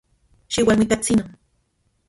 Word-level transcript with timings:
Xiualmuikatsino. 0.53 1.25